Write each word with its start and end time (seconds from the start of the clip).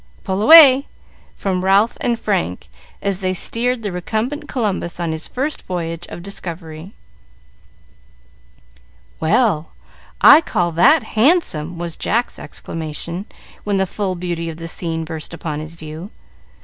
Pull 0.23 0.41
away!" 0.41 0.87
from 1.35 1.63
Ralph 1.63 1.95
and 2.01 2.17
Frank, 2.19 2.69
as 3.03 3.19
they 3.21 3.33
steered 3.33 3.83
the 3.83 3.91
recumbent 3.91 4.47
Columbus 4.47 4.99
on 4.99 5.11
his 5.11 5.27
first 5.27 5.61
voyage 5.61 6.07
of 6.09 6.23
discovery. 6.23 6.93
"Well, 9.19 9.73
I 10.19 10.41
call 10.41 10.71
that 10.71 11.03
handsome!" 11.03 11.77
was 11.77 11.95
Jack's 11.95 12.39
exclamation, 12.39 13.27
when 13.63 13.77
the 13.77 13.85
full 13.85 14.15
beauty 14.15 14.49
of 14.49 14.57
the 14.57 14.67
scene 14.67 15.05
burst 15.05 15.35
upon 15.35 15.59
his 15.59 15.75
view. 15.75 16.09